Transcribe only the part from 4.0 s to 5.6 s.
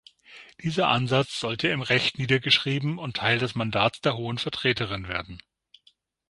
der Hohen Vertreterin werden.